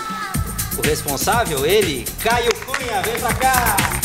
[0.78, 4.03] O responsável, ele, Caio Cunha, vem pra cá.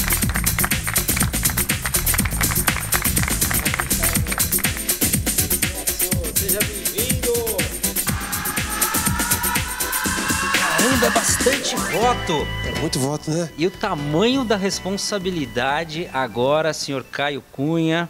[10.98, 12.46] Caramba, é bastante voto.
[12.64, 13.48] É muito voto, né?
[13.56, 18.08] E o tamanho da responsabilidade agora, senhor Caio Cunha,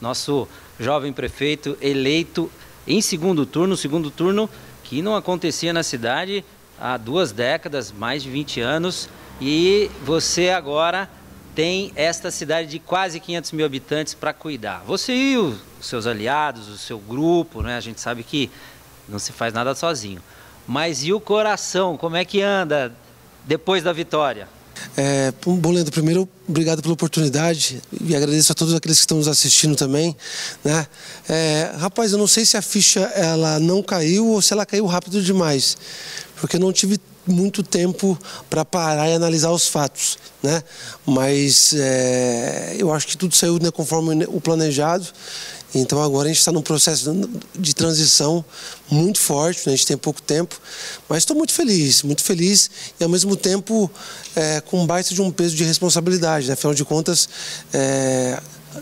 [0.00, 2.50] nosso jovem prefeito eleito
[2.86, 4.48] em segundo turno, segundo turno
[4.82, 6.44] que não acontecia na cidade
[6.80, 9.08] há duas décadas, mais de 20 anos,
[9.40, 11.10] e você agora
[11.54, 14.82] tem esta cidade de quase 500 mil habitantes para cuidar.
[14.86, 17.76] Você e os seus aliados, o seu grupo, né?
[17.76, 18.50] A gente sabe que
[19.08, 20.22] não se faz nada sozinho.
[20.70, 21.96] Mas e o coração?
[21.96, 22.92] Como é que anda
[23.44, 24.48] depois da vitória?
[24.96, 29.26] É, bom, Leandro, primeiro, obrigado pela oportunidade e agradeço a todos aqueles que estão nos
[29.26, 30.16] assistindo também.
[30.62, 30.86] Né?
[31.28, 34.86] É, rapaz, eu não sei se a ficha ela não caiu ou se ela caiu
[34.86, 35.76] rápido demais,
[36.36, 38.16] porque eu não tive muito tempo
[38.48, 40.62] para parar e analisar os fatos, né?
[41.04, 45.06] Mas é, eu acho que tudo saiu né, conforme o planejado
[45.74, 47.12] então agora a gente está num processo
[47.56, 48.44] de transição
[48.90, 49.72] muito forte, né?
[49.72, 50.60] a gente tem pouco tempo,
[51.08, 53.90] mas estou muito feliz, muito feliz e ao mesmo tempo
[54.34, 56.48] é, com baita de um peso de responsabilidade.
[56.48, 56.54] Né?
[56.54, 57.28] Afinal de contas,
[57.72, 58.40] é,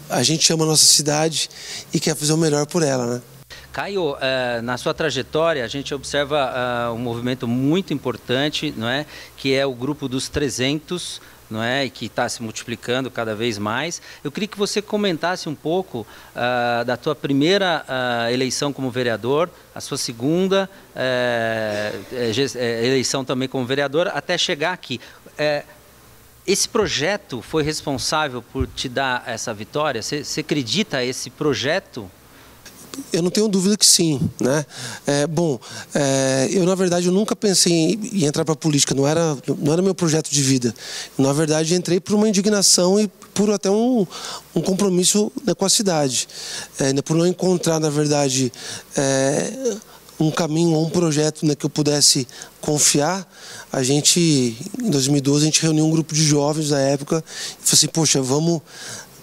[0.09, 1.51] a gente ama a nossa cidade
[1.93, 3.07] e quer fazer o melhor por ela.
[3.07, 3.23] Né?
[3.71, 9.05] Caio, é, na sua trajetória, a gente observa um movimento muito importante, não é?
[9.37, 11.21] que é o grupo dos 300
[11.51, 14.03] não é, e que está se multiplicando cada vez mais.
[14.23, 19.49] Eu queria que você comentasse um pouco uh, da tua primeira uh, eleição como vereador,
[19.75, 22.15] a sua segunda uh,
[22.85, 25.01] eleição também como vereador, até chegar aqui.
[26.47, 30.03] esse projeto foi responsável por te dar essa vitória?
[30.03, 32.11] Você acredita esse projeto?
[33.13, 34.65] Eu não tenho dúvida que sim, né?
[35.07, 35.59] É, bom,
[35.95, 39.37] é, eu na verdade eu nunca pensei em, em entrar para a política, não era,
[39.59, 40.75] não era meu projeto de vida.
[41.17, 44.07] Na verdade entrei por uma indignação e por até um,
[44.55, 46.29] um compromisso né, com a cidade,
[46.79, 48.53] é, por não encontrar na verdade
[48.97, 49.77] é,
[50.21, 52.27] um caminho ou um projeto né, que eu pudesse
[52.61, 53.27] confiar,
[53.73, 57.75] a gente, em 2012, a gente reuniu um grupo de jovens da época e falou
[57.75, 58.61] assim, poxa, vamos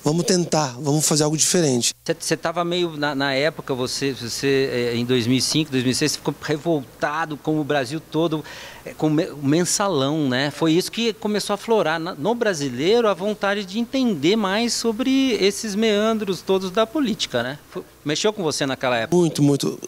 [0.05, 1.91] vamos tentar, vamos fazer algo diferente.
[2.19, 7.35] Você estava meio, na, na, época, você, você é, em 2005, 2006, você ficou revoltado
[7.35, 8.45] com o Brasil todo,
[8.85, 10.51] é, com o mensalão, né?
[10.51, 15.73] Foi isso que começou a florar no brasileiro a vontade de entender mais sobre esses
[15.73, 17.57] meandros todos da política, né?
[18.05, 19.17] Mexeu com você naquela época?
[19.17, 19.79] Muito, muito.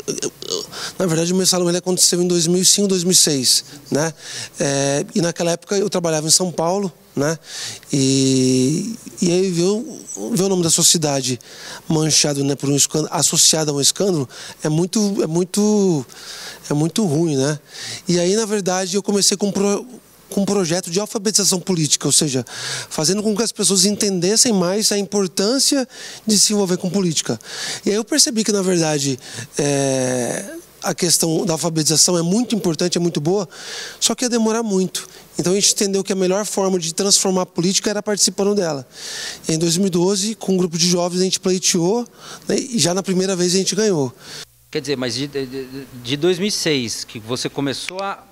[0.97, 4.11] Na verdade, o mensalão ele aconteceu em 2005, 2006, né?
[4.59, 7.37] É, e naquela época eu trabalhava em São Paulo, né?
[7.91, 9.83] E, e aí ver,
[10.31, 11.39] ver o nome da sociedade
[11.87, 14.29] manchado né, por um escândalo, associado a um escândalo,
[14.63, 16.05] é muito, é muito,
[16.69, 17.59] é muito ruim, né?
[18.07, 19.85] E aí, na verdade, eu comecei com pro,
[20.29, 22.45] com um projeto de alfabetização política, ou seja,
[22.89, 25.87] fazendo com que as pessoas entendessem mais a importância
[26.25, 27.39] de se envolver com política.
[27.85, 29.19] E aí eu percebi que, na verdade,
[29.57, 30.45] é,
[30.87, 33.47] a questão da alfabetização é muito importante, é muito boa,
[33.99, 35.07] só que ia demorar muito.
[35.37, 38.87] Então a gente entendeu que a melhor forma de transformar a política era participando dela.
[39.49, 42.07] Em 2012, com um grupo de jovens, a gente pleiteou
[42.47, 44.13] né, e já na primeira vez a gente ganhou.
[44.71, 45.67] Quer dizer, mas de, de,
[46.03, 48.23] de 2006, que você começou a.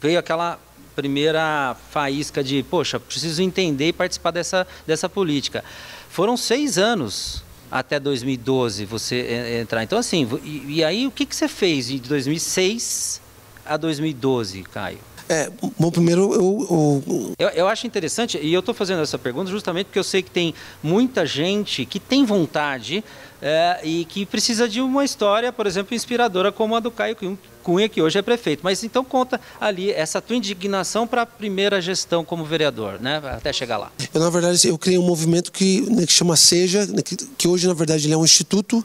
[0.00, 0.58] veio aquela
[0.94, 5.64] primeira faísca de, poxa, preciso entender e participar dessa, dessa política.
[6.10, 7.43] Foram seis anos
[7.74, 9.82] até 2012 você entrar.
[9.82, 13.20] Então, assim, e, e aí o que, que você fez de 2006
[13.66, 15.00] a 2012, Caio?
[15.28, 17.34] É, bom, primeiro eu eu...
[17.38, 17.48] eu.
[17.48, 20.54] eu, acho interessante, e eu estou fazendo essa pergunta justamente porque eu sei que tem
[20.82, 23.02] muita gente que tem vontade
[23.40, 27.14] é, e que precisa de uma história, por exemplo, inspiradora como a do Caio
[27.62, 28.60] Cunha, que hoje é prefeito.
[28.62, 33.20] Mas então conta ali essa tua indignação para a primeira gestão como vereador, né?
[33.24, 33.92] Até chegar lá.
[34.14, 37.46] Eu, na verdade, eu criei um movimento que, né, que chama Seja, né, que, que
[37.46, 38.84] hoje, na verdade, ele é um instituto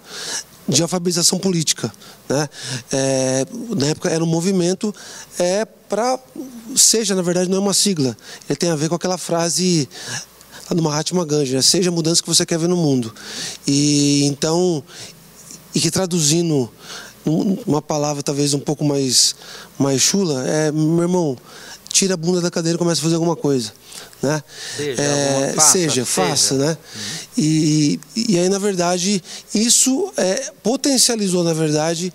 [0.69, 1.91] de alfabetização política.
[2.29, 2.49] Né?
[2.91, 3.45] É,
[3.75, 4.93] na época era um movimento
[5.37, 6.19] é, para.
[6.75, 8.15] Seja, na verdade, não é uma sigla.
[8.47, 9.89] Ele tem a ver com aquela frase
[10.69, 11.61] do Mahatma Gandhi, né?
[11.63, 13.13] seja a mudança que você quer ver no mundo.
[13.65, 14.83] E então,
[15.73, 16.71] e que traduzindo
[17.65, 19.35] uma palavra talvez um pouco mais,
[19.77, 21.37] mais chula, é, meu irmão,
[21.89, 23.73] tira a bunda da cadeira e começa a fazer alguma coisa.
[24.21, 24.43] Né?
[24.75, 26.77] Seja, é, faça, seja, faça, né?
[26.95, 27.01] Uhum.
[27.37, 29.23] E, e aí, na verdade,
[29.55, 32.13] isso é, potencializou, na verdade,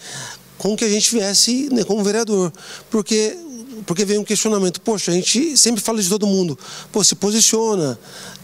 [0.58, 2.52] com que a gente viesse né, como vereador.
[2.90, 3.38] Porque
[3.86, 4.80] porque veio um questionamento.
[4.80, 6.58] Poxa, a gente sempre fala de todo mundo.
[6.92, 7.98] Pô, se posiciona,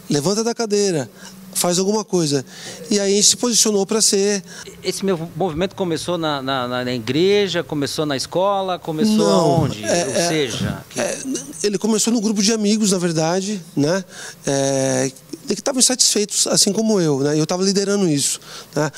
[0.09, 1.09] levanta da cadeira,
[1.53, 2.45] faz alguma coisa.
[2.89, 4.43] E aí a gente se posicionou para ser.
[4.83, 9.83] Esse meu movimento começou na, na, na, igreja, começou na escola, começou Não, onde?
[9.83, 10.83] É, Ou é, seja.
[10.95, 11.17] É,
[11.63, 14.03] ele começou no grupo de amigos, na verdade, né?
[14.45, 15.11] É,
[15.47, 17.37] que estavam insatisfeitos, assim como eu, né?
[17.37, 18.39] Eu estava liderando isso.
[18.75, 18.91] Né?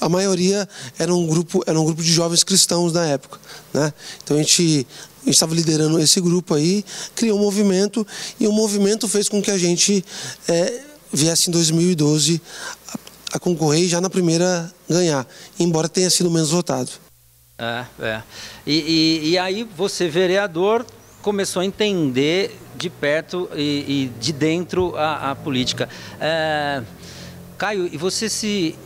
[0.00, 0.68] A maioria
[0.98, 3.38] era um grupo, era um grupo de jovens cristãos na época,
[3.72, 3.92] né?
[4.22, 4.86] Então a gente
[5.26, 6.84] estava liderando esse grupo aí,
[7.14, 8.06] criou um movimento
[8.40, 10.04] e o movimento fez com que a gente
[10.46, 12.40] é, viesse em 2012
[13.32, 15.26] a, concorrer e já na primeira ganhar,
[15.58, 16.90] embora tenha sido menos votado.
[17.58, 18.22] É, é.
[18.66, 20.86] E, e, e aí você, vereador,
[21.20, 25.88] começou a entender de perto e, e de dentro a, a política.
[26.20, 26.82] É,
[27.56, 28.76] Caio, e você se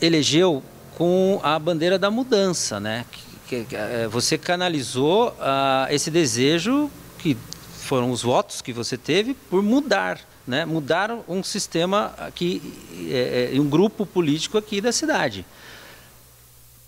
[0.00, 0.62] elegeu
[0.96, 3.06] com a bandeira da mudança, né?
[3.48, 7.36] Que, é, você canalizou uh, esse desejo que
[7.80, 12.62] foram os votos que você teve por mudar né, mudar um sistema aqui,
[13.08, 15.44] é, é, um grupo político aqui da cidade.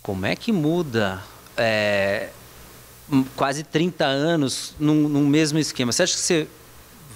[0.02, 1.22] Como é que muda
[1.56, 2.30] é,
[3.36, 5.92] quase 30 anos num, num, mesmo esquema?
[5.92, 6.48] Você acha que você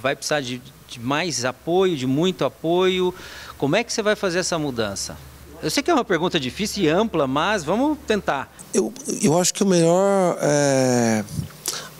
[0.00, 3.14] vai precisar de, de mais apoio, de muito apoio?
[3.58, 5.16] Como é que você vai fazer essa mudança?
[5.62, 8.54] Eu sei que é uma pergunta difícil e ampla, mas vamos tentar.
[8.74, 8.92] Eu,
[9.22, 11.24] eu acho que o melhor, é,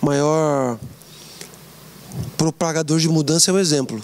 [0.01, 0.79] maior
[2.37, 4.03] propagador de mudança é o exemplo.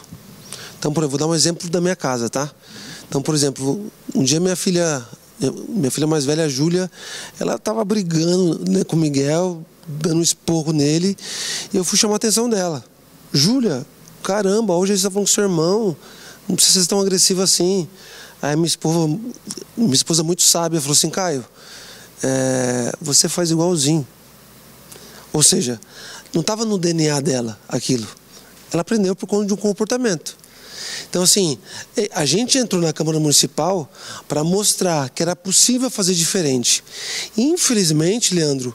[0.83, 2.51] Então, por exemplo, vou dar um exemplo da minha casa, tá?
[3.09, 5.01] Então, por exemplo, um dia minha filha,
[5.69, 6.91] minha filha mais velha, a Júlia,
[7.39, 11.17] ela estava brigando né, com o Miguel, dando um esporro nele,
[11.73, 12.85] e eu fui chamar a atenção dela.
[13.33, 13.87] Júlia,
[14.25, 15.97] caramba, hoje eles estavam com seu irmão,
[16.49, 17.87] não precisa ser tão agressivo assim.
[18.43, 19.21] Aí minha esposa,
[19.77, 21.45] minha esposa muito sábia, falou assim, Caio,
[22.25, 24.05] é, você faz igualzinho.
[25.33, 25.81] Ou seja,
[26.35, 28.09] não estava no DNA dela aquilo.
[28.73, 30.42] Ela aprendeu por conta de um comportamento.
[31.09, 31.59] Então, assim,
[32.13, 33.91] a gente entrou na Câmara Municipal
[34.29, 36.83] para mostrar que era possível fazer diferente.
[37.37, 38.75] Infelizmente, Leandro,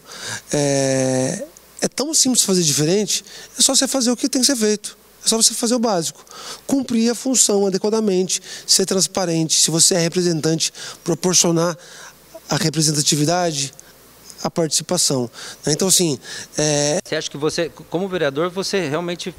[0.51, 1.43] é,
[1.81, 3.23] é tão simples fazer diferente,
[3.57, 4.97] é só você fazer o que tem que ser feito.
[5.25, 6.23] É só você fazer o básico.
[6.65, 9.59] Cumprir a função adequadamente, ser transparente.
[9.59, 10.71] Se você é representante,
[11.03, 11.77] proporcionar
[12.49, 13.73] a representatividade,
[14.41, 15.29] a participação.
[15.65, 16.17] Então, assim.
[16.57, 16.99] É...
[17.03, 19.35] Você acha que você, como vereador, você realmente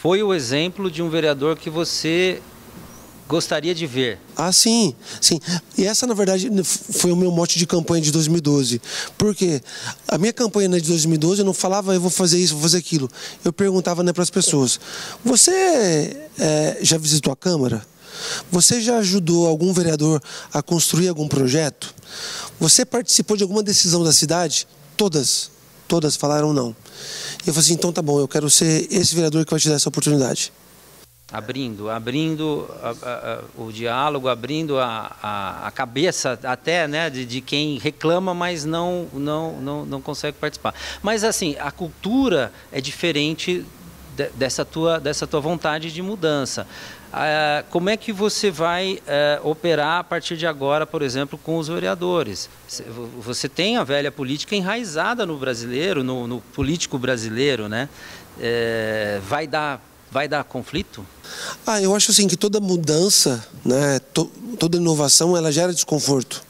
[0.00, 2.40] foi o exemplo de um vereador que você
[3.26, 4.18] gostaria de ver?
[4.36, 5.40] Ah, sim, sim.
[5.76, 8.80] E essa, na verdade, foi o meu mote de campanha de 2012.
[9.18, 9.60] Porque
[10.06, 12.78] a minha campanha né, de 2012, eu não falava, eu vou fazer isso, vou fazer
[12.78, 13.10] aquilo.
[13.44, 14.78] Eu perguntava né, para as pessoas:
[15.24, 15.50] Você
[16.38, 17.84] é, já visitou a Câmara?
[18.52, 20.22] Você já ajudou algum vereador
[20.52, 21.92] a construir algum projeto?
[22.60, 24.66] Você participou de alguma decisão da cidade?
[24.96, 25.57] Todas.
[25.88, 26.76] Todas falaram não.
[27.44, 29.68] E eu falei assim, então tá bom, eu quero ser esse vereador que vai te
[29.68, 30.52] dar essa oportunidade.
[31.30, 37.78] Abrindo, abrindo a, a, a, o diálogo, abrindo a, cabeça até né, de, de, quem
[37.78, 40.74] reclama, mas não, não, não, não consegue participar.
[41.02, 43.64] Mas assim, a cultura é diferente
[44.16, 46.66] de, dessa, tua, dessa tua vontade de mudança.
[47.12, 51.56] Ah, como é que você vai eh, operar a partir de agora, por exemplo, com
[51.56, 52.50] os vereadores?
[53.20, 57.88] Você tem a velha política enraizada no brasileiro, no, no político brasileiro, né?
[58.40, 61.04] É, vai dar vai dar conflito?
[61.66, 64.24] Ah, eu acho assim que toda mudança, né, to,
[64.58, 66.42] toda inovação, ela gera desconforto.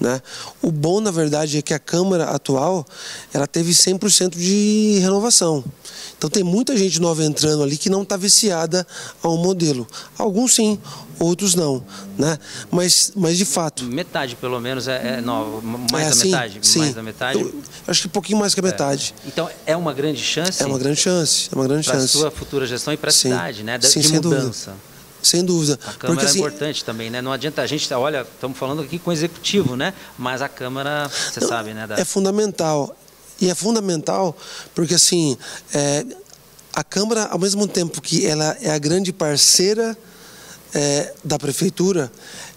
[0.00, 0.20] Né?
[0.60, 2.86] O bom, na verdade, é que a Câmara atual
[3.32, 5.64] ela teve 100% de renovação.
[6.24, 8.86] Então tem muita gente nova entrando ali que não está viciada
[9.22, 9.86] a um modelo.
[10.16, 10.78] Alguns sim,
[11.18, 11.84] outros não,
[12.16, 12.38] né?
[12.70, 13.84] Mas, mas de fato.
[13.84, 15.60] Metade, pelo menos, é, é nova.
[15.92, 16.58] Mais é, da sim, metade?
[16.62, 16.78] Sim.
[16.78, 17.38] Mais da metade?
[17.38, 18.66] Eu, acho que um pouquinho mais que a é.
[18.66, 19.14] metade.
[19.22, 19.28] É.
[19.28, 20.62] Então é uma grande chance?
[20.62, 22.16] É uma grande chance, é uma grande pra chance.
[22.16, 23.76] Para a sua futura gestão e para a cidade, né?
[23.76, 24.70] De, sim, de mudança.
[24.70, 24.94] Dúvida.
[25.22, 25.74] Sem dúvida.
[25.74, 27.20] A Câmara Porque, é assim, importante também, né?
[27.20, 29.92] Não adianta a gente, olha, estamos falando aqui com o executivo, né?
[30.18, 31.86] Mas a Câmara, você não, sabe, né?
[31.86, 31.98] Da...
[31.98, 32.96] É fundamental.
[33.40, 34.36] E é fundamental
[34.74, 35.36] porque, assim,
[35.72, 36.04] é,
[36.72, 39.96] a Câmara, ao mesmo tempo que ela é a grande parceira
[40.74, 42.10] é, da Prefeitura,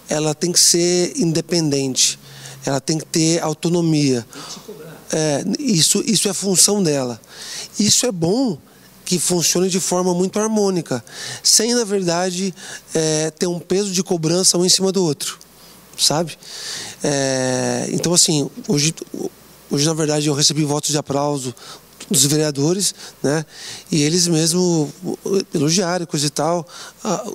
[0.09, 2.19] ela tem que ser independente,
[2.65, 4.25] ela tem que ter autonomia.
[5.11, 7.19] É, isso, isso é função dela.
[7.79, 8.57] Isso é bom
[9.05, 11.03] que funcione de forma muito harmônica,
[11.41, 12.53] sem, na verdade,
[12.93, 15.39] é, ter um peso de cobrança um em cima do outro,
[15.97, 16.37] sabe?
[17.01, 18.93] É, então, assim, hoje,
[19.69, 21.53] hoje, na verdade, eu recebi votos de aplauso
[22.09, 23.45] dos vereadores, né?
[23.91, 24.91] E eles mesmo
[25.53, 26.65] elogiaram, coisa e tal,
[27.03, 27.27] a,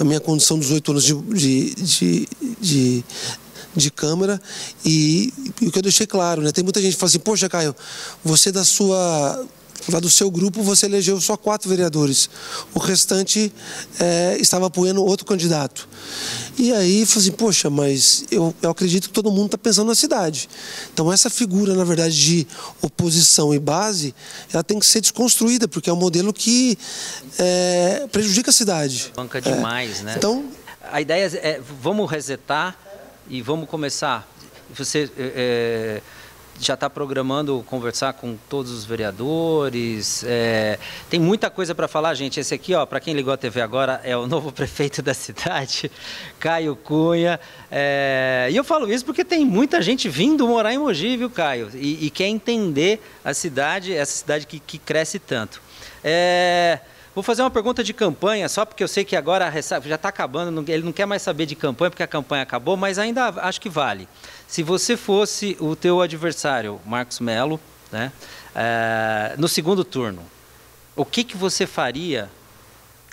[0.00, 2.28] a minha condição dos oito anos de, de, de,
[2.60, 3.04] de
[3.76, 4.40] de câmara
[4.84, 6.50] e, e, o que eu deixei claro, né?
[6.50, 7.76] Tem muita gente que fala assim, poxa, Caio,
[8.24, 9.46] você da sua
[9.88, 12.28] lá do seu grupo você elegeu só quatro vereadores.
[12.74, 13.52] O restante
[14.00, 15.88] é, estava apoiando outro candidato.
[16.58, 19.94] E aí, falei assim, poxa, mas eu, eu acredito que todo mundo está pensando na
[19.94, 20.48] cidade.
[20.92, 22.46] Então, essa figura, na verdade, de
[22.82, 24.12] oposição e base,
[24.52, 26.76] ela tem que ser desconstruída, porque é um modelo que
[27.38, 29.12] é, prejudica a cidade.
[29.14, 30.02] Banca demais, é.
[30.02, 30.14] né?
[30.16, 30.46] Então,
[30.90, 32.76] a ideia é, vamos resetar
[33.28, 34.28] e vamos começar.
[34.76, 36.02] Você é,
[36.60, 40.24] já está programando conversar com todos os vereadores.
[40.26, 42.40] É, tem muita coisa para falar, gente.
[42.40, 45.90] Esse aqui, ó, para quem ligou a TV agora, é o novo prefeito da cidade,
[46.38, 47.38] Caio Cunha.
[47.70, 51.70] É, e eu falo isso porque tem muita gente vindo morar em Mogi, viu, Caio?
[51.74, 55.60] E, e quer entender a cidade, essa cidade que, que cresce tanto.
[56.02, 56.80] É,
[57.18, 60.64] Vou fazer uma pergunta de campanha, só porque eu sei que agora já está acabando,
[60.70, 63.68] ele não quer mais saber de campanha porque a campanha acabou, mas ainda acho que
[63.68, 64.08] vale.
[64.48, 67.60] Se você fosse o teu adversário, Marcos Melo,
[67.92, 68.10] né,
[68.54, 70.22] é, no segundo turno,
[70.96, 72.30] o que, que você faria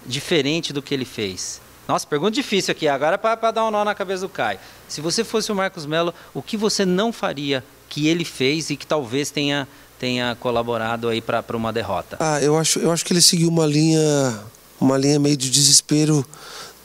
[0.06, 1.60] diferente do que ele fez?
[1.88, 4.60] Nossa, pergunta difícil aqui, agora para dar um nó na cabeça do Caio.
[4.88, 8.78] Se você fosse o Marcos Melo, o que você não faria que ele fez e
[8.78, 9.68] que talvez tenha
[10.00, 12.18] tenha colaborado aí para uma derrota?
[12.20, 14.40] Ah, eu acho, eu acho que ele seguiu uma linha,
[14.80, 16.26] uma linha meio de desespero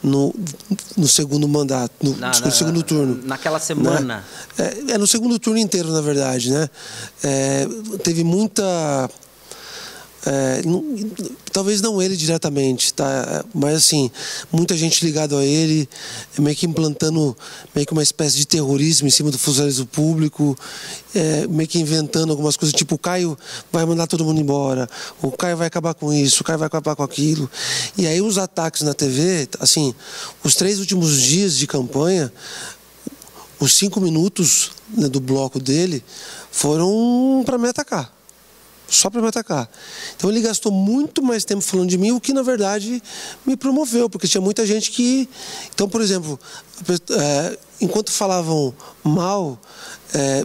[0.03, 0.33] no,
[0.97, 3.19] no segundo mandato, no, na, no segundo turno.
[3.23, 4.23] Naquela semana.
[4.57, 4.73] Né?
[4.87, 6.69] É, é, no segundo turno inteiro, na verdade, né?
[7.23, 7.67] É,
[8.03, 9.09] teve muita
[10.25, 10.83] é, não,
[11.51, 13.43] talvez não ele diretamente, tá?
[13.53, 14.11] mas assim,
[14.51, 15.89] muita gente ligada a ele,
[16.37, 17.35] meio que implantando
[17.73, 20.55] meio que uma espécie de terrorismo em cima do funcionalismo público,
[21.15, 23.37] é, meio que inventando algumas coisas, tipo o Caio
[23.71, 24.87] vai mandar todo mundo embora,
[25.21, 27.49] o Caio vai acabar com isso, o Caio vai acabar com aquilo.
[27.97, 29.93] E aí os ataques na TV, assim,
[30.43, 32.31] os três últimos dias de campanha,
[33.59, 36.03] os cinco minutos né, do bloco dele
[36.51, 38.20] foram para me atacar
[38.95, 39.69] só para me atacar.
[40.15, 43.01] Então ele gastou muito mais tempo falando de mim, o que na verdade
[43.45, 45.27] me promoveu, porque tinha muita gente que.
[45.73, 46.39] Então, por exemplo,
[47.11, 49.59] é, enquanto falavam mal
[50.13, 50.43] é,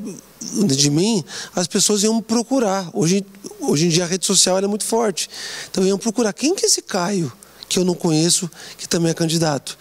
[0.64, 1.24] de mim,
[1.54, 2.88] as pessoas iam procurar.
[2.92, 3.24] Hoje,
[3.60, 5.28] hoje em dia a rede social é muito forte.
[5.70, 7.32] Então iam procurar quem que é esse Caio
[7.68, 8.48] que eu não conheço,
[8.78, 9.76] que também é candidato.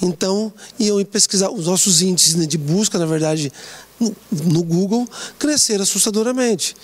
[0.00, 3.52] Então, iam pesquisar os nossos índices de busca, na verdade,
[4.00, 5.06] no Google
[5.38, 6.74] crescer assustadoramente.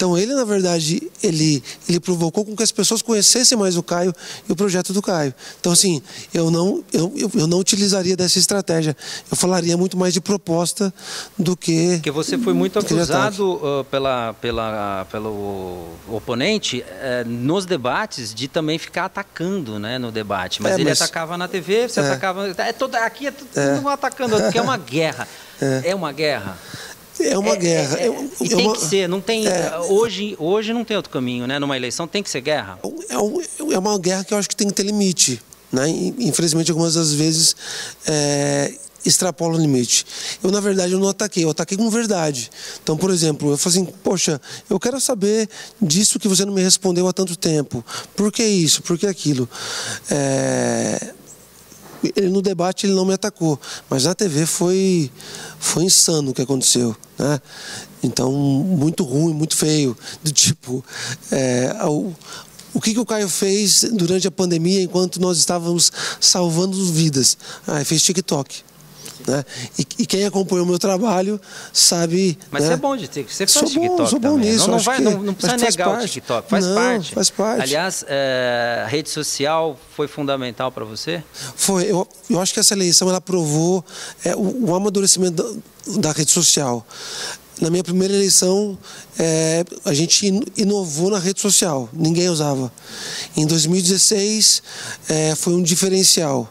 [0.00, 4.14] Então ele, na verdade, ele, ele provocou com que as pessoas conhecessem mais o Caio
[4.48, 5.34] e o projeto do Caio.
[5.60, 6.00] Então, assim,
[6.32, 8.96] eu não, eu, eu não utilizaria dessa estratégia.
[9.30, 10.92] Eu falaria muito mais de proposta
[11.38, 11.96] do que.
[11.96, 18.78] Porque você foi muito acusado uh, pela, pela, pelo oponente uh, nos debates de também
[18.78, 20.62] ficar atacando né, no debate.
[20.62, 21.02] Mas é, ele mas...
[21.02, 22.04] atacava na TV, você é.
[22.04, 22.48] atacava.
[22.48, 23.92] É toda, aqui é todo é.
[23.92, 25.28] atacando, porque é uma guerra.
[25.60, 26.58] É, é uma guerra.
[27.20, 27.98] É uma é, guerra.
[27.98, 29.44] É, é, e tem uma, que ser, não tem.
[29.88, 31.58] hoje, hoje não tem outro caminho, né?
[31.58, 32.78] Numa eleição tem que ser guerra.
[33.08, 35.40] É, uma guerra que eu acho que tem que ter limite.
[35.72, 35.88] Né?
[36.18, 37.54] Infelizmente, algumas das vezes
[38.06, 38.72] é,
[39.04, 40.04] extrapola o limite.
[40.42, 42.50] Eu, na verdade, eu não ataquei, eu ataquei com verdade.
[42.82, 45.48] Então, por exemplo, eu falei assim, poxa, eu quero saber
[45.80, 47.84] disso que você não me respondeu há tanto tempo.
[48.16, 48.82] Por que isso?
[48.82, 49.48] Por que aquilo?
[50.10, 51.14] É,
[52.30, 55.10] no debate ele não me atacou, mas na TV foi
[55.58, 57.40] foi insano o que aconteceu, né?
[58.02, 60.84] Então muito ruim, muito feio, do tipo
[61.30, 62.12] é, o,
[62.72, 67.36] o que, que o Caio fez durante a pandemia enquanto nós estávamos salvando vidas?
[67.66, 68.69] Ah, fez TikTok.
[69.26, 69.44] Né?
[69.78, 71.40] E, e, quem acompanhou o meu trabalho
[71.72, 72.38] sabe.
[72.50, 72.68] Mas né?
[72.68, 73.34] você é bom de TikTok.
[73.34, 73.96] Você faz sou TikTok.
[73.96, 74.50] Bom, sou bom também.
[74.50, 74.66] nisso.
[74.66, 76.04] Não, não, vai, que, não, não precisa negar parte.
[76.04, 76.48] o TikTok.
[76.48, 77.14] Faz não, parte.
[77.14, 77.62] Faz parte.
[77.62, 81.22] Aliás, é, a rede social foi fundamental para você?
[81.56, 81.84] Foi.
[81.84, 83.84] Eu, eu acho que essa eleição ela provou
[84.24, 86.86] é, o, o amadurecimento da, da rede social.
[87.60, 88.78] Na minha primeira eleição,
[89.18, 92.72] é, a gente inovou na rede social, ninguém usava.
[93.36, 94.62] Em 2016,
[95.10, 96.50] é, foi um diferencial.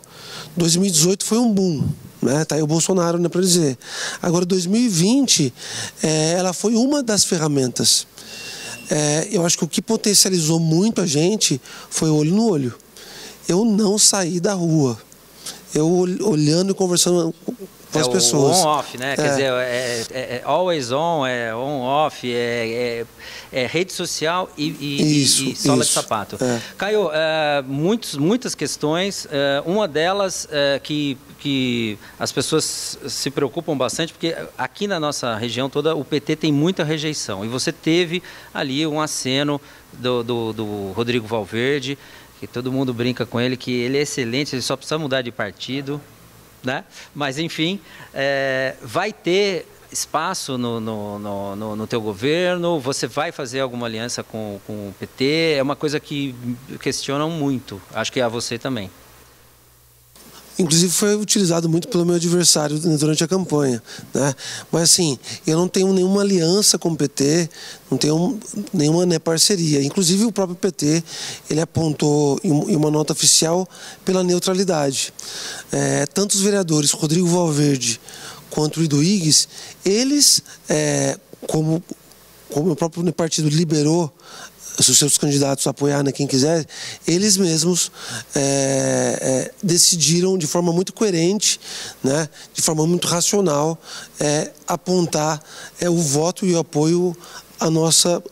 [0.55, 1.87] 2018 foi um boom.
[2.21, 2.43] Né?
[2.45, 3.77] Tá aí o Bolsonaro né, para dizer.
[4.21, 5.53] Agora, 2020,
[6.03, 8.05] é, ela foi uma das ferramentas.
[8.89, 12.75] É, eu acho que o que potencializou muito a gente foi o olho no olho.
[13.47, 14.97] Eu não saí da rua.
[15.73, 17.33] Eu olhando e conversando
[17.91, 18.57] com é as pessoas.
[18.57, 19.13] on-off, né?
[19.13, 19.15] É.
[19.15, 23.05] Quer dizer, é, é, é, always on, é on-off, é,
[23.51, 25.89] é, é, rede social e, e, isso, e, e sola isso.
[25.89, 26.37] de sapato.
[26.43, 26.61] É.
[26.77, 27.09] Caio,
[27.65, 29.27] muitos, muitas questões.
[29.65, 30.47] uma delas
[30.83, 36.35] que, que as pessoas se preocupam bastante, porque aqui na nossa região toda o PT
[36.35, 37.45] tem muita rejeição.
[37.45, 38.21] E você teve
[38.53, 39.59] ali um aceno
[39.93, 41.97] do, do, do Rodrigo Valverde,
[42.39, 45.31] que todo mundo brinca com ele, que ele é excelente, ele só precisa mudar de
[45.31, 46.01] partido
[46.63, 46.83] né?
[47.13, 47.79] Mas enfim,
[48.13, 52.79] é, vai ter espaço no, no, no, no, teu governo?
[52.79, 55.55] Você vai fazer alguma aliança com, com o PT?
[55.57, 56.35] É uma coisa que
[56.79, 57.81] questionam muito.
[57.93, 58.89] Acho que é a você também.
[60.59, 63.81] Inclusive foi utilizado muito pelo meu adversário durante a campanha.
[64.13, 64.35] Né?
[64.69, 67.49] Mas assim, eu não tenho nenhuma aliança com o PT,
[67.89, 68.37] não tenho
[68.73, 69.81] nenhuma né, parceria.
[69.81, 71.01] Inclusive o próprio PT,
[71.49, 73.67] ele apontou em uma nota oficial
[74.03, 75.13] pela neutralidade.
[75.71, 77.99] É, tanto os vereadores Rodrigo Valverde
[78.49, 79.47] quanto o Iduígues,
[79.85, 81.81] eles, é, como,
[82.51, 84.13] como o próprio partido liberou
[84.87, 86.65] os seus candidatos a apoiar né, quem quiser,
[87.05, 87.91] eles mesmos
[88.33, 91.59] é, é, decidiram de forma muito coerente,
[92.03, 93.77] né, de forma muito racional,
[94.19, 95.41] é, apontar
[95.81, 97.15] é, o voto e o apoio
[97.59, 98.23] à nossa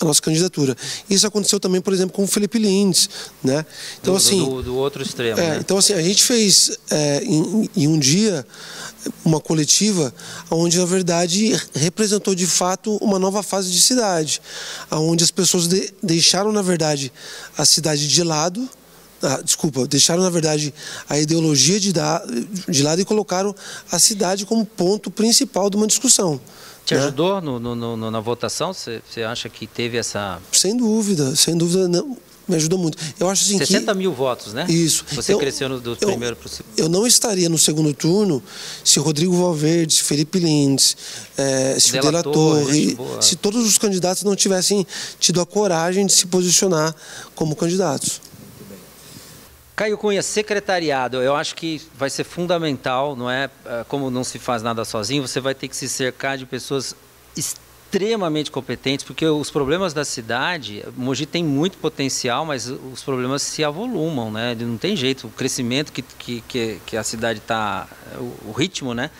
[0.00, 0.76] a nossa candidatura.
[1.08, 3.08] Isso aconteceu também, por exemplo, com o Felipe Lins,
[3.42, 3.64] né?
[4.00, 5.38] Então do, assim, do, do outro extremo.
[5.38, 5.58] É, né?
[5.60, 8.44] Então assim, a gente fez é, em, em, um dia
[9.24, 10.14] uma coletiva
[10.50, 14.40] onde na verdade representou de fato uma nova fase de cidade,
[14.90, 17.12] onde as pessoas de, deixaram na verdade
[17.56, 18.68] a cidade de lado.
[19.22, 20.74] Ah, desculpa, deixaram na verdade
[21.08, 22.24] a ideologia de, da,
[22.68, 23.54] de lado e colocaram
[23.90, 26.40] a cidade como ponto principal de uma discussão.
[26.84, 27.00] Te né?
[27.00, 28.72] ajudou no, no, no, na votação?
[28.72, 30.40] Você, você acha que teve essa.
[30.50, 31.86] Sem dúvida, sem dúvida.
[31.86, 32.16] Não,
[32.52, 32.98] me ajudou muito.
[33.18, 33.98] Eu acho assim 60 que...
[33.98, 34.66] mil votos, né?
[34.68, 35.04] Isso.
[35.12, 36.78] Você eu, cresceu no, do eu, primeiro para o segundo.
[36.78, 38.42] Eu não estaria no segundo turno
[38.84, 40.96] se Rodrigo Valverde, se Felipe Lindes,
[41.36, 44.86] é, se Dela o Dela Torre, Torre se todos os candidatos não tivessem
[45.18, 46.94] tido a coragem de se posicionar
[47.34, 48.20] como candidatos.
[49.74, 53.50] Caio Cunha, secretariado, eu acho que vai ser fundamental, não é?
[53.64, 53.84] é?
[53.88, 56.94] Como não se faz nada sozinho, você vai ter que se cercar de pessoas
[57.34, 57.71] extremamente
[58.50, 64.30] competentes, porque os problemas da cidade, Mogi tem muito potencial, mas os problemas se avolumam,
[64.30, 64.56] né?
[64.58, 69.10] Não tem jeito, o crescimento que, que, que a cidade está, o, o ritmo, né?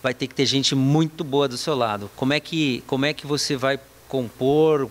[0.00, 2.08] Vai ter que ter gente muito boa do seu lado.
[2.14, 4.88] Como é que, como é que você vai compor?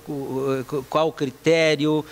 [0.89, 2.03] Qual o critério?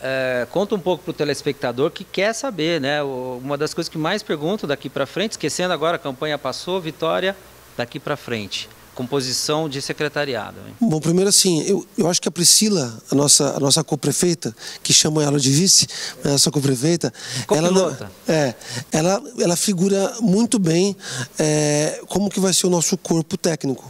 [0.00, 3.00] É, conta um pouco para o telespectador que quer saber, né?
[3.02, 7.36] Uma das coisas que mais pergunto daqui para frente, esquecendo agora, a campanha passou, vitória
[7.76, 10.56] daqui para frente composição de secretariado?
[10.66, 10.74] Hein?
[10.80, 14.92] Bom, primeiro assim, eu, eu acho que a Priscila, a nossa, a nossa co-prefeita, que
[14.92, 15.86] chama ela de vice,
[16.24, 17.12] a nossa co-prefeita,
[17.48, 18.54] ela, não, é,
[18.90, 20.96] ela, ela figura muito bem
[21.38, 23.88] é, como que vai ser o nosso corpo técnico.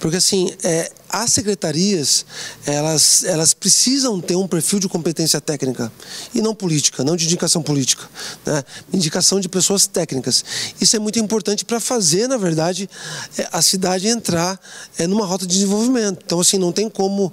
[0.00, 2.24] Porque assim, é, as secretarias,
[2.66, 5.90] elas, elas precisam ter um perfil de competência técnica
[6.34, 8.08] e não política, não de indicação política,
[8.44, 8.62] né?
[8.92, 10.44] indicação de pessoas técnicas.
[10.80, 12.88] Isso é muito importante para fazer, na verdade,
[13.36, 14.60] é, a cidade entrar
[14.98, 16.22] é, numa rota de desenvolvimento.
[16.24, 17.32] Então, assim, não tem como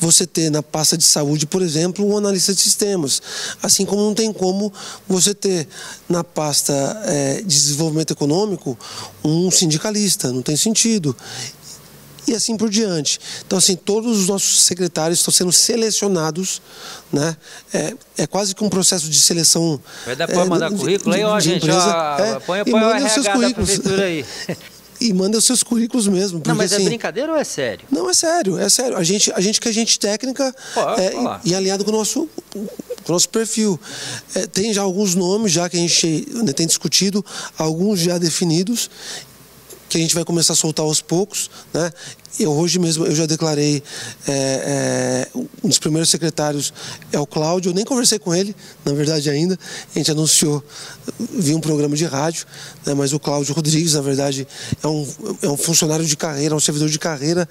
[0.00, 3.20] você ter na pasta de saúde, por exemplo, um analista de sistemas.
[3.62, 4.72] Assim como não tem como
[5.08, 5.66] você ter
[6.08, 6.72] na pasta
[7.04, 8.78] é, de desenvolvimento econômico
[9.24, 10.32] um sindicalista.
[10.32, 11.16] Não tem sentido
[12.28, 13.18] e assim por diante.
[13.46, 16.60] Então, assim, todos os nossos secretários estão sendo selecionados,
[17.12, 17.36] né?
[17.72, 19.80] É, é quase que um processo de seleção.
[20.04, 23.08] Vai dar para é, mandar currículo aí, ó, gente, ó, é, põe, põe o RH
[23.08, 23.70] seus currículos.
[24.00, 24.24] aí.
[25.00, 26.38] e manda os seus currículos mesmo.
[26.38, 27.86] Porque, não, mas é assim, é brincadeira ou é sério?
[27.90, 28.96] Não, é sério, é sério.
[28.96, 30.54] A gente, a gente que a gente técnica
[30.98, 31.12] é,
[31.44, 33.78] e, e, alinhado com o nosso, com o nosso perfil.
[34.34, 37.24] É, tem já alguns nomes já que a gente né, tem discutido,
[37.56, 38.90] alguns já definidos,
[39.88, 41.50] que a gente vai começar a soltar aos poucos.
[41.72, 41.92] Né?
[42.38, 43.82] Eu, hoje mesmo eu já declarei
[44.26, 46.72] é, é, um dos primeiros secretários
[47.12, 47.70] é o Cláudio.
[47.70, 49.58] Eu nem conversei com ele, na verdade ainda.
[49.94, 50.62] A gente anunciou
[51.18, 52.46] via um programa de rádio,
[52.86, 52.94] né?
[52.94, 54.46] mas o Cláudio Rodrigues, na verdade,
[54.82, 55.08] é um,
[55.42, 57.48] é um funcionário de carreira, um servidor de carreira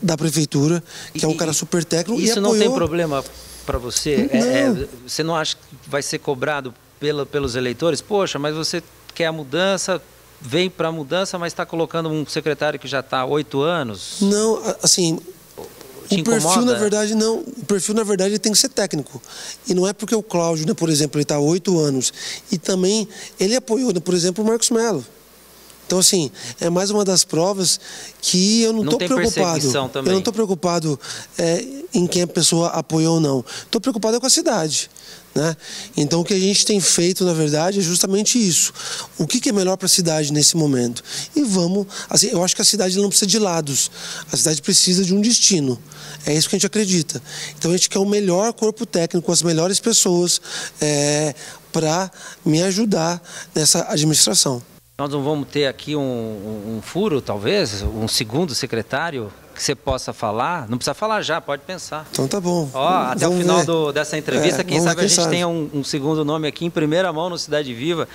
[0.00, 2.20] da prefeitura, que é um cara super técnico.
[2.20, 2.52] Isso e apoiou...
[2.52, 3.24] não tem problema
[3.66, 4.28] para você?
[4.30, 4.82] É, não.
[4.82, 8.00] É, você não acha que vai ser cobrado pela, pelos eleitores?
[8.00, 8.82] Poxa, mas você
[9.14, 10.00] quer a mudança,
[10.40, 14.18] vem para a mudança, mas está colocando um secretário que já está há oito anos?
[14.20, 15.18] Não, assim,
[16.10, 19.20] o perfil na verdade não, o perfil na verdade tem que ser técnico
[19.66, 22.12] e não é porque o Cláudio, né, por exemplo, ele está há oito anos
[22.50, 23.06] e também
[23.38, 25.04] ele apoiou, né, por exemplo, o Marcos Melo.
[25.88, 27.80] Então, assim, é mais uma das provas
[28.20, 29.72] que eu não estou preocupado.
[29.94, 31.00] Eu não estou preocupado
[31.38, 33.42] é, em quem a pessoa apoiou ou não.
[33.64, 34.90] Estou preocupado com a cidade.
[35.34, 35.56] Né?
[35.96, 38.70] Então, o que a gente tem feito, na verdade, é justamente isso.
[39.16, 41.02] O que, que é melhor para a cidade nesse momento?
[41.34, 41.86] E vamos.
[42.10, 43.90] Assim, eu acho que a cidade não precisa de lados.
[44.30, 45.80] A cidade precisa de um destino.
[46.26, 47.22] É isso que a gente acredita.
[47.58, 50.38] Então, a gente quer o melhor corpo técnico, as melhores pessoas
[50.82, 51.34] é,
[51.72, 52.10] para
[52.44, 53.22] me ajudar
[53.54, 54.62] nessa administração.
[55.00, 59.72] Nós não vamos ter aqui um, um, um, furo, talvez, um segundo secretário que você
[59.72, 60.68] possa falar.
[60.68, 62.04] Não precisa falar já, pode pensar.
[62.10, 62.68] Então tá bom.
[62.74, 65.30] Ó, até vamos o final do, dessa entrevista, é, quem sabe a gente sabe.
[65.30, 68.08] tenha um, um, segundo nome aqui em primeira mão no Cidade Viva.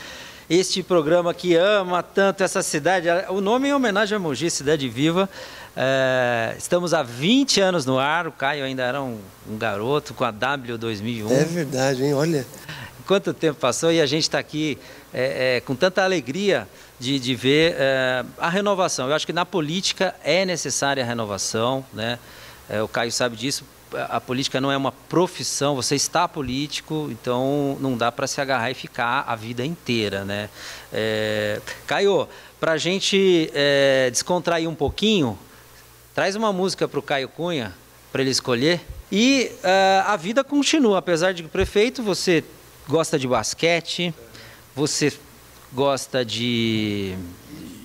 [0.49, 3.07] este programa que ama tanto essa cidade.
[3.29, 5.29] O nome é em homenagem a Mogi, Cidade Viva.
[5.77, 8.27] É, estamos há 20 anos no ar.
[8.27, 9.19] O Caio ainda era um,
[9.49, 11.31] um garoto com a W 2001.
[11.31, 12.13] É verdade, hein?
[12.13, 12.45] Olha.
[13.05, 14.77] Quanto tempo passou e a gente está aqui
[15.13, 16.67] é, é, com tanta alegria
[16.99, 19.07] de, de ver é, a renovação.
[19.09, 22.17] Eu acho que na política é necessária a renovação, né?
[22.69, 23.65] É, o Caio sabe disso.
[24.09, 28.71] A política não é uma profissão, você está político, então não dá para se agarrar
[28.71, 30.49] e ficar a vida inteira, né?
[30.91, 32.27] É, Caio,
[32.59, 35.37] para a gente é, descontrair um pouquinho,
[36.15, 37.73] traz uma música para o Caio Cunha,
[38.11, 38.81] para ele escolher.
[39.11, 42.43] E uh, a vida continua, apesar de prefeito, você
[42.87, 44.13] gosta de basquete,
[44.75, 45.13] você
[45.71, 47.15] gosta de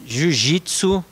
[0.06, 1.04] jiu-jitsu.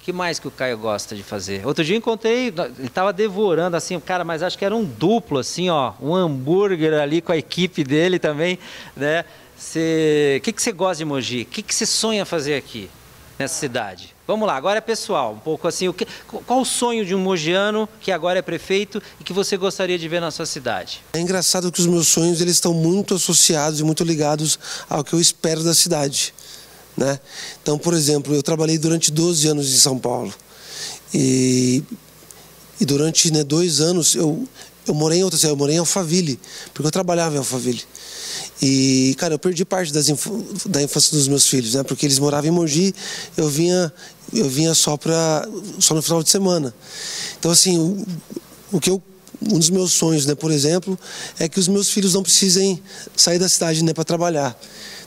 [0.00, 1.64] Que mais que o Caio gosta de fazer?
[1.64, 5.38] Outro dia eu encontrei, ele estava devorando assim, cara, mas acho que era um duplo
[5.38, 8.58] assim, ó, um hambúrguer ali com a equipe dele também,
[8.96, 9.24] né?
[9.56, 11.42] O que, que você gosta de Mogi?
[11.42, 12.90] O que, que você sonha fazer aqui
[13.38, 14.11] nessa cidade?
[14.26, 16.06] Vamos lá, agora é pessoal, um pouco assim, o que,
[16.46, 20.06] qual o sonho de um mogiano que agora é prefeito e que você gostaria de
[20.06, 21.02] ver na sua cidade?
[21.12, 24.58] É engraçado que os meus sonhos eles estão muito associados e muito ligados
[24.88, 26.32] ao que eu espero da cidade.
[26.96, 27.18] Né?
[27.60, 30.32] Então, por exemplo, eu trabalhei durante 12 anos em São Paulo.
[31.12, 31.82] E,
[32.80, 34.46] e durante né, dois anos eu,
[34.86, 36.38] eu morei em eu morei em Alphaville,
[36.72, 37.82] porque eu trabalhava em Alphaville.
[38.60, 40.06] E, cara, eu perdi parte das
[40.66, 41.82] da infância dos meus filhos, né?
[41.82, 42.94] Porque eles moravam em Mogi,
[43.36, 43.92] eu vinha,
[44.32, 45.46] eu vinha só, pra,
[45.78, 46.74] só no final de semana.
[47.38, 48.06] Então, assim, o,
[48.72, 49.02] o que eu
[49.50, 50.98] um dos meus sonhos, né, por exemplo,
[51.38, 52.80] é que os meus filhos não precisem
[53.16, 54.56] sair da cidade né, para trabalhar.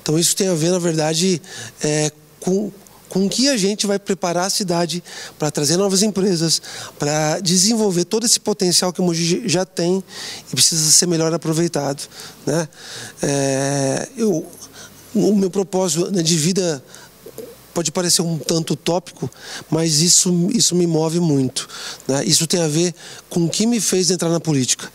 [0.02, 1.42] Então isso tem a ver, na verdade,
[1.82, 2.72] é, com,
[3.10, 5.04] com que a gente vai preparar a cidade
[5.38, 6.62] para trazer novas empresas,
[6.98, 10.04] para desenvolver todo esse potencial que o Mogi já tem
[10.52, 12.04] e precisa ser melhor aproveitado.
[12.46, 12.68] Né?
[13.22, 14.46] É, eu,
[15.14, 16.84] o meu propósito né, de vida
[17.76, 19.30] pode parecer um tanto utópico,
[19.70, 21.68] mas isso, isso me move muito.
[22.08, 22.24] Né?
[22.24, 22.96] Isso tem a ver
[23.30, 24.90] com o que me fez entrar na política.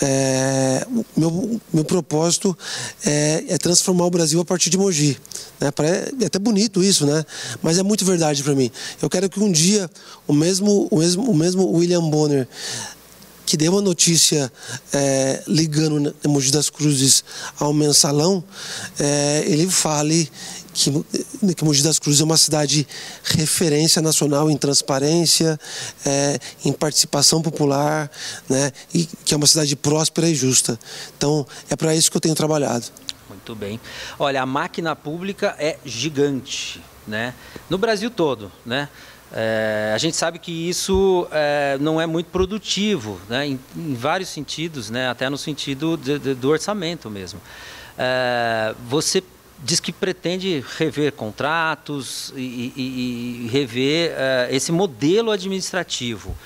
[0.00, 2.56] É, meu, meu propósito
[3.04, 5.18] é, é, transformar o Brasil a partir de Mogi.
[5.60, 5.72] Né?
[6.22, 7.26] É até bonito isso, né?
[7.60, 8.70] mas é muito verdade para mim.
[9.02, 9.90] Eu quero que um dia
[10.28, 12.46] o mesmo, o mesmo, o mesmo William Bonner
[13.50, 14.52] que deu uma notícia
[14.92, 17.24] é, ligando Mogi das Cruzes
[17.58, 18.44] ao mensalão,
[18.96, 20.30] é, ele fale
[20.72, 22.86] que, que Mogi das Cruzes é uma cidade
[23.24, 25.58] referência nacional em transparência,
[26.04, 28.10] é, em participação popular,
[28.48, 30.78] né, e que é uma cidade próspera e justa.
[31.16, 32.86] Então, é para isso que eu tenho trabalhado.
[33.28, 33.80] Muito bem.
[34.18, 37.32] Olha, a máquina pública é gigante, né?
[37.68, 38.88] No Brasil todo, né?
[39.32, 43.46] É, a gente sabe que isso é, não é muito produtivo, né?
[43.46, 45.08] Em, em, vários sentidos, né?
[45.08, 47.40] Até no sentido de, de, do orçamento mesmo.
[47.96, 49.22] É, você
[49.62, 56.36] diz que pretende rever contratos e, e, e rever uh, esse modelo administrativo.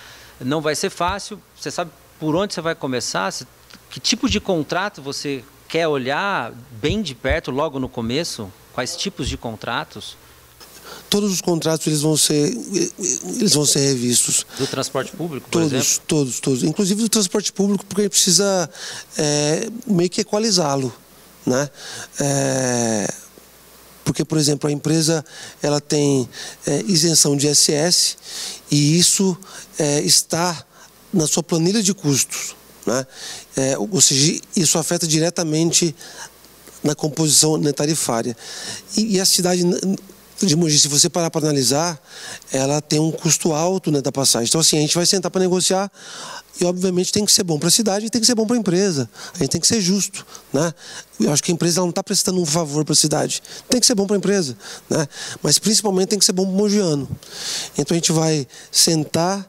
[0.40, 1.40] Não vai ser fácil.
[1.58, 3.32] Você sabe por onde você vai começar?
[3.90, 8.52] Que tipo de contrato você quer olhar bem de perto logo no começo?
[8.72, 10.16] Quais tipos de contratos?
[11.08, 12.52] Todos os contratos eles vão ser
[13.38, 14.44] eles vão ser revistos.
[14.58, 16.04] Do transporte público, todos, exemplo?
[16.06, 16.62] Todos, todos.
[16.62, 18.68] Inclusive do transporte público, porque a gente precisa
[19.16, 20.92] é, meio que equalizá-lo.
[21.46, 21.68] Né?
[22.20, 23.14] É,
[24.04, 25.24] porque, por exemplo, a empresa
[25.62, 26.28] ela tem
[26.66, 28.16] é, isenção de ISS
[28.70, 29.36] e isso
[29.78, 30.64] é, está
[31.12, 32.54] na sua planilha de custos.
[32.86, 33.06] Né?
[33.56, 35.94] É, ou seja, isso afeta diretamente
[36.82, 38.36] na composição tarifária.
[38.96, 39.62] E, e a cidade
[40.42, 42.00] de Mogi, se você parar para analisar,
[42.52, 44.48] ela tem um custo alto né, da passagem.
[44.48, 45.90] Então, assim, a gente vai sentar para negociar
[46.60, 48.56] e, obviamente, tem que ser bom para a cidade e tem que ser bom para
[48.56, 49.08] a empresa.
[49.34, 50.24] A gente tem que ser justo.
[50.52, 50.72] Né?
[51.18, 53.42] Eu acho que a empresa não está prestando um favor para a cidade.
[53.68, 54.56] Tem que ser bom para a empresa.
[54.88, 55.06] Né?
[55.42, 57.08] Mas, principalmente, tem que ser bom para o mogiano.
[57.76, 59.46] Então, a gente vai sentar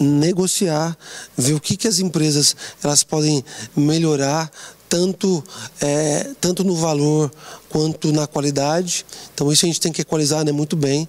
[0.00, 0.96] negociar,
[1.36, 3.44] ver o que, que as empresas elas podem
[3.76, 4.50] melhorar
[4.88, 5.44] tanto,
[5.80, 7.30] é, tanto no valor
[7.68, 9.04] quanto na qualidade.
[9.34, 11.08] Então isso a gente tem que equalizar né, muito bem.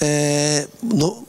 [0.00, 1.26] É, no,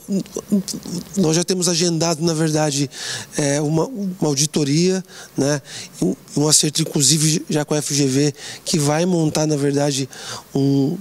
[1.17, 2.89] nós já temos agendado, na verdade,
[3.37, 5.03] é, uma, uma auditoria,
[5.37, 5.61] né,
[6.35, 8.33] um acerto inclusive já com a FGV,
[8.65, 10.09] que vai montar, na verdade,
[10.53, 10.97] um,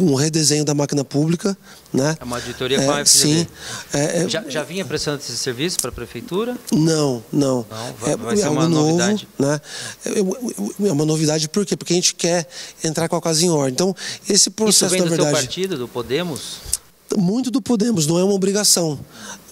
[0.00, 1.56] um redesenho da máquina pública.
[1.92, 2.16] Né?
[2.20, 3.06] É uma auditoria com a FGV?
[3.06, 3.46] Sim.
[3.94, 6.56] É, é, já, já, vinha prestando esse serviço para a prefeitura?
[6.70, 7.64] Não, não.
[7.68, 9.26] não vai, vai ser uma novo, novidade?
[9.38, 9.60] Né?
[10.04, 11.76] É uma novidade por quê?
[11.76, 12.46] Porque a gente quer
[12.84, 13.72] entrar com a casa em ordem.
[13.72, 13.96] Então,
[14.28, 15.30] esse processo, Isso vem na verdade...
[15.30, 16.56] do seu partido, do Podemos?
[17.16, 18.98] Muito do Podemos, não é uma obrigação.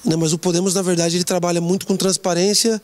[0.05, 2.81] né, mas o Podemos, na verdade, ele trabalha muito com transparência,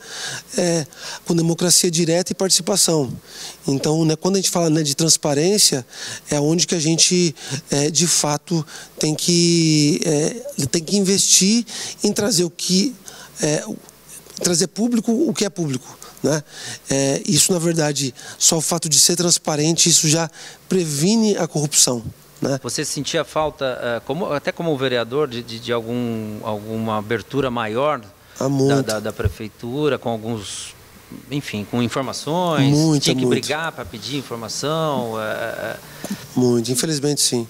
[0.56, 0.86] é,
[1.24, 3.12] com democracia direta e participação.
[3.66, 5.86] Então, né, quando a gente fala né, de transparência,
[6.30, 7.34] é onde que a gente,
[7.70, 8.66] é, de fato,
[8.98, 11.64] tem que, é, tem que investir
[12.02, 12.94] em trazer o que
[13.40, 13.64] é,
[14.42, 15.98] trazer público o que é público.
[16.22, 16.42] Né?
[16.88, 20.30] É, isso, na verdade, só o fato de ser transparente, isso já
[20.68, 22.02] previne a corrupção.
[22.40, 22.58] Né?
[22.62, 28.00] Você sentia falta, é, como, até como vereador, de, de, de algum, alguma abertura maior
[28.38, 30.74] da, da, da, prefeitura, com alguns,
[31.30, 32.76] enfim, com informações?
[32.76, 33.40] Muito, Tinha que muito.
[33.40, 35.20] brigar para pedir informação?
[35.20, 35.76] É, é...
[36.34, 37.46] Muito, infelizmente sim.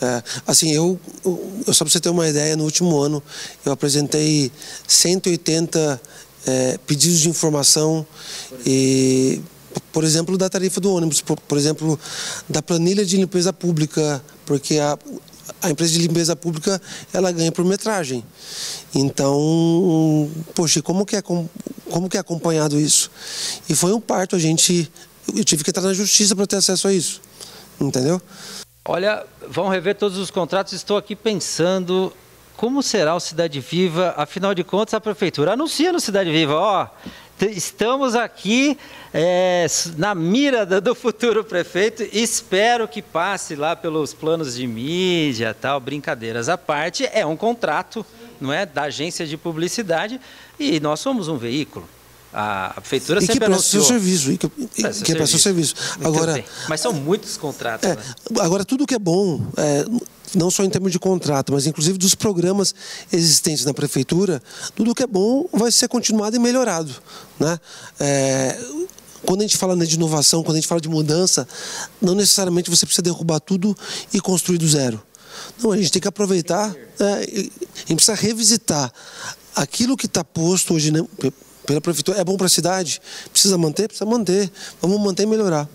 [0.00, 3.22] É, assim, eu, eu, só para você ter uma ideia, no último ano
[3.64, 4.50] eu apresentei
[4.84, 6.00] 180
[6.46, 8.06] é, pedidos de informação
[8.66, 9.40] e,
[9.92, 11.98] por exemplo, da tarifa do ônibus, por, por exemplo,
[12.48, 14.98] da planilha de limpeza pública, porque a,
[15.60, 16.80] a empresa de limpeza pública
[17.12, 18.24] ela ganha por metragem.
[18.94, 23.10] Então, poxa, como que é como que é acompanhado isso?
[23.68, 24.90] E foi um parto, a gente
[25.36, 27.20] eu tive que entrar na justiça para ter acesso a isso.
[27.80, 28.20] Entendeu?
[28.84, 30.72] Olha, vão rever todos os contratos.
[30.72, 32.12] Estou aqui pensando
[32.62, 34.14] como será o Cidade Viva.
[34.16, 36.86] Afinal de contas, a prefeitura anuncia no Cidade Viva, ó,
[37.40, 38.78] estamos aqui
[39.12, 42.04] é, na mira do futuro prefeito.
[42.12, 45.80] Espero que passe lá pelos planos de mídia, tal.
[45.80, 48.06] Brincadeiras à parte, é um contrato,
[48.40, 50.20] não é, da agência de publicidade
[50.56, 51.88] e nós somos um veículo.
[52.34, 55.74] A prefeitura e sempre que presta seu serviço, e que, presta que presta seu serviço.
[56.02, 56.44] Agora, bem.
[56.66, 57.88] Mas são muitos contratos.
[57.88, 58.02] É, né?
[58.40, 59.84] Agora, tudo que é bom, é,
[60.34, 62.74] não só em termos de contrato, mas inclusive dos programas
[63.12, 64.42] existentes na prefeitura,
[64.74, 66.94] tudo que é bom vai ser continuado e melhorado.
[67.38, 67.58] Né?
[68.00, 68.58] É,
[69.24, 71.46] quando a gente fala né, de inovação, quando a gente fala de mudança,
[72.00, 73.76] não necessariamente você precisa derrubar tudo
[74.12, 75.02] e construir do zero.
[75.62, 78.92] Não, a gente tem que aproveitar, é, a gente precisa revisitar
[79.54, 81.06] aquilo que está posto hoje né,
[81.72, 82.20] pela prefeitura.
[82.20, 83.00] É bom para a cidade?
[83.30, 83.88] Precisa manter?
[83.88, 84.50] Precisa manter.
[84.80, 85.68] Vamos manter e melhorar.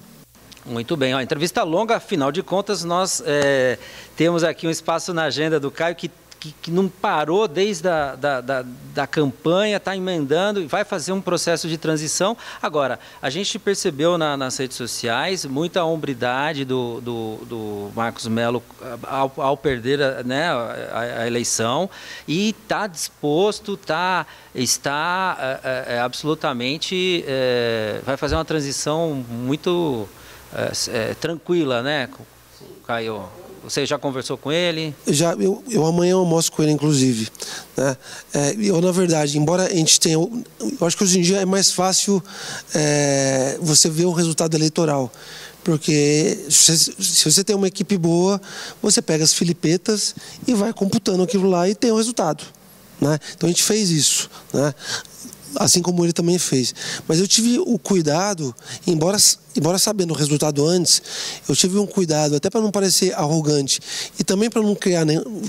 [0.66, 3.78] Muito bem, ó, entrevista longa, afinal de contas, nós é,
[4.18, 6.12] temos aqui um espaço na agenda do Caio que,
[6.48, 11.12] que, que não parou desde a da, da, da campanha, está emendando e vai fazer
[11.12, 12.38] um processo de transição.
[12.62, 18.64] Agora, a gente percebeu na, nas redes sociais muita hombridade do, do, do Marcos Melo
[19.04, 21.90] ao, ao perder né, a, a, eleição
[22.28, 30.08] e está disposto, tá, está é, é, absolutamente, é, vai fazer uma transição muito
[31.20, 32.10] tranquila, né,
[32.86, 33.28] Caio?
[33.64, 34.94] Você já conversou com ele?
[35.08, 37.28] Já, eu, eu amanhã almoço com ele, inclusive.
[37.76, 37.98] Né?
[38.34, 40.16] É, eu, na verdade, embora a gente tenha.
[40.16, 42.24] Eu acho que hoje em dia é mais fácil
[42.74, 45.12] é, você ver o resultado eleitoral.
[45.64, 48.40] Porque se, se você tem uma equipe boa,
[48.82, 50.16] você pega as filipetas
[50.48, 52.44] e vai computando aquilo lá e tem o resultado.
[53.02, 53.20] Né?
[53.36, 54.30] Então a gente fez isso.
[54.54, 54.74] Né?
[55.60, 56.74] Assim como ele também fez.
[57.08, 59.18] Mas eu tive o cuidado, embora,
[59.56, 61.02] embora sabendo o resultado antes,
[61.48, 63.80] eu tive um cuidado, até para não parecer arrogante
[64.20, 65.42] e também para não criar nenhum,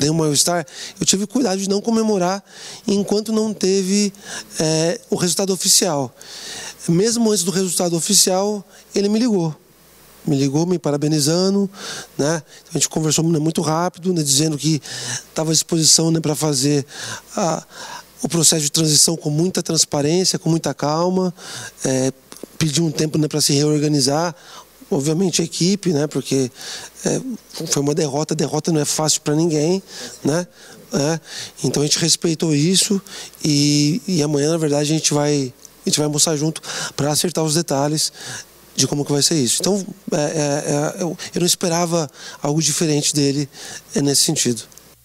[0.00, 0.66] nenhum mal-estar,
[1.00, 2.42] eu tive cuidado de não comemorar
[2.86, 4.12] enquanto não teve
[4.58, 6.14] é, o resultado oficial.
[6.88, 9.54] Mesmo antes do resultado oficial, ele me ligou
[10.26, 11.70] me ligou me parabenizando,
[12.18, 12.42] né?
[12.70, 14.22] A gente conversou muito rápido, né?
[14.22, 14.82] dizendo que
[15.28, 16.84] estava à disposição né, para fazer
[17.36, 17.64] a,
[18.26, 21.32] o processo de transição com muita transparência, com muita calma,
[21.84, 22.12] é,
[22.58, 24.34] pediu um tempo né, para se reorganizar,
[24.90, 26.50] obviamente a equipe, né, porque
[27.04, 27.20] é,
[27.66, 29.80] foi uma derrota, derrota não é fácil para ninguém,
[30.24, 30.44] né,
[30.92, 31.20] é,
[31.62, 33.00] então a gente respeitou isso
[33.44, 35.52] e, e amanhã na verdade a gente vai
[35.84, 36.60] a gente vai almoçar junto
[36.96, 38.12] para acertar os detalhes
[38.74, 39.58] de como que vai ser isso.
[39.60, 42.10] Então é, é, é eu, eu não esperava
[42.42, 43.48] algo diferente dele
[43.94, 44.62] nesse sentido.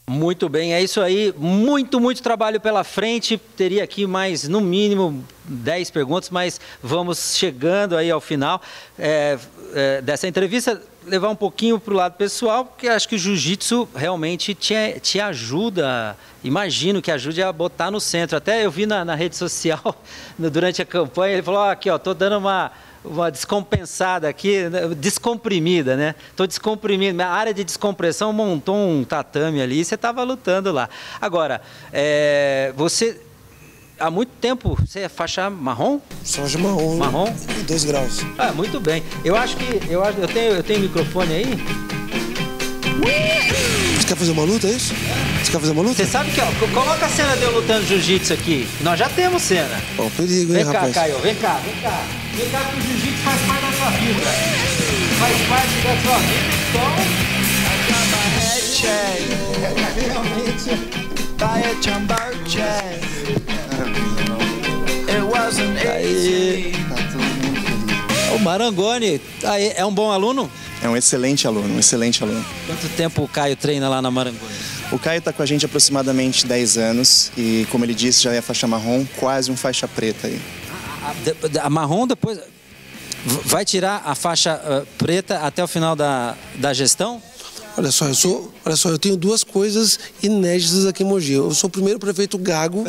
[0.07, 1.33] Muito bem, é isso aí.
[1.37, 3.37] Muito, muito trabalho pela frente.
[3.37, 8.61] Teria aqui mais, no mínimo, 10 perguntas, mas vamos chegando aí ao final
[8.97, 9.37] é,
[9.73, 10.81] é, dessa entrevista.
[11.05, 15.19] Levar um pouquinho para o lado pessoal, porque acho que o jiu-jitsu realmente te, te
[15.19, 18.37] ajuda, imagino que ajude a botar no centro.
[18.37, 19.95] Até eu vi na, na rede social,
[20.37, 22.71] durante a campanha, ele falou: aqui, ó, tô dando uma
[23.03, 26.15] uma descompensada aqui, né, descomprimida, né?
[26.29, 27.15] Estou descomprimindo.
[27.15, 30.89] Minha área de descompressão montou um tatame ali e você estava lutando lá.
[31.19, 31.61] Agora,
[31.91, 33.19] é, você.
[33.99, 35.99] Há muito tempo você é faixa marrom?
[36.23, 36.97] Faixa marrom.
[36.97, 37.35] Marrom?
[37.67, 38.21] Dois graus.
[38.37, 39.03] Ah, muito bem.
[39.23, 39.91] Eu acho que.
[39.91, 41.45] Eu, acho, eu, tenho, eu tenho microfone aí?
[43.01, 43.50] Você
[44.13, 44.93] quer fazer uma luta, é isso?
[45.41, 45.95] Você quer fazer uma luta?
[45.95, 48.67] Você sabe que, ó, coloca a cena de eu lutando jiu-jitsu aqui.
[48.81, 49.81] Nós já temos cena.
[49.97, 50.83] Ó, perigo, hein, vem rapaz?
[50.83, 52.03] Vem cá, Caio, vem cá, vem cá.
[52.35, 54.31] Vem cá que o jiu-jitsu faz parte da sua vida.
[55.19, 56.91] Faz parte da sua vida, então...
[59.95, 61.11] Realmente...
[61.41, 63.01] by a jumbo jet.
[65.09, 66.90] It wasn't easy.
[68.41, 69.21] Marangoni
[69.75, 70.51] é um bom aluno?
[70.81, 72.43] É um excelente aluno, um excelente aluno.
[72.65, 74.53] Quanto tempo o Caio treina lá na Marangoni?
[74.91, 78.41] O Caio está com a gente aproximadamente 10 anos e, como ele disse, já é
[78.41, 80.41] faixa marrom, quase um faixa preta aí.
[81.03, 82.39] A, a, a marrom depois
[83.45, 87.21] vai tirar a faixa uh, preta até o final da, da gestão?
[87.81, 91.33] Olha só, eu sou, olha só, eu tenho duas coisas inéditas aqui em Mogi.
[91.33, 92.85] Eu sou o primeiro prefeito gago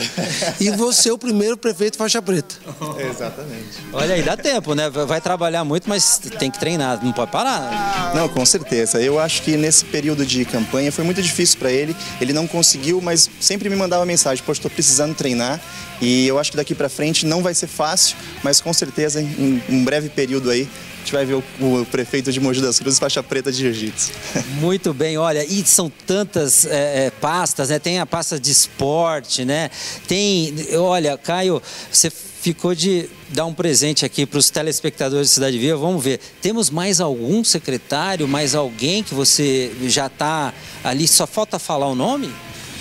[0.60, 2.56] e você é o primeiro prefeito faixa preta.
[3.10, 3.78] Exatamente.
[3.90, 4.90] Olha aí, dá tempo, né?
[4.90, 8.12] Vai trabalhar muito, mas tem que treinar, não pode parar.
[8.14, 9.00] Não, com certeza.
[9.00, 11.96] Eu acho que nesse período de campanha foi muito difícil para ele.
[12.20, 15.58] Ele não conseguiu, mas sempre me mandava mensagem: "Poxa, estou precisando treinar".
[16.02, 19.62] E eu acho que daqui para frente não vai ser fácil, mas com certeza em
[19.70, 20.68] um breve período aí
[21.02, 24.12] a gente vai ver o, o, prefeito de Mogi das Cruzes faixa preta de jiu-jitsu.
[24.60, 27.78] Muito bem, olha, e são tantas é, é, pastas, né?
[27.78, 29.68] Tem a pasta de esporte, né?
[30.06, 31.60] Tem, olha, Caio,
[31.90, 35.76] você ficou de dar um presente aqui para os telespectadores de Cidade Viva.
[35.76, 36.20] Vamos ver.
[36.40, 41.08] Temos mais algum secretário, mais alguém que você já está ali?
[41.08, 42.32] Só falta falar o nome?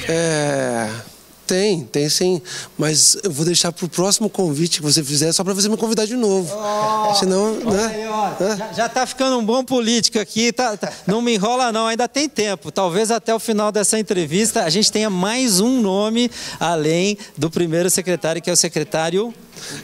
[0.07, 0.89] É.
[1.51, 2.41] Tem, tem sim.
[2.77, 5.75] Mas eu vou deixar para o próximo convite que você fizer, só para você me
[5.75, 6.49] convidar de novo.
[6.57, 7.85] Oh, Senão, né?
[7.87, 10.53] Aí, ó, já, já tá ficando um bom político aqui.
[10.53, 12.71] Tá, tá, não me enrola, não, ainda tem tempo.
[12.71, 17.89] Talvez até o final dessa entrevista a gente tenha mais um nome além do primeiro
[17.89, 19.33] secretário, que é o secretário.